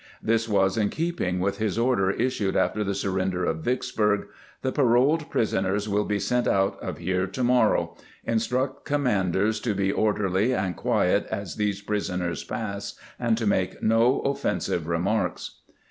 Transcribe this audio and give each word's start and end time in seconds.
This 0.23 0.49
was 0.49 0.77
in 0.77 0.89
keeping 0.89 1.39
with 1.39 1.59
his 1.59 1.77
order 1.77 2.09
issued 2.09 2.55
after 2.55 2.83
the 2.83 2.95
surrender 2.95 3.45
of 3.45 3.59
Vicksburg:" 3.59 4.29
The 4.63 4.71
paroled 4.71 5.29
prisoners 5.29 5.87
will 5.87 6.05
be 6.05 6.17
sent 6.17 6.47
out 6.47 6.79
of 6.81 6.97
here 6.97 7.27
to 7.27 7.43
morrow.... 7.43 7.95
Instruct 8.25 8.83
the 8.85 8.89
commanders 8.95 9.59
to 9.59 9.75
be 9.75 9.91
orderly 9.91 10.55
and 10.55 10.75
quiet 10.75 11.27
as 11.29 11.55
these 11.57 11.81
prisoners 11.83 12.43
pass, 12.43 12.95
and 13.19 13.37
to 13.37 13.45
make 13.45 13.83
no 13.83 14.21
offensive 14.21 14.87
remarks." 14.87 15.59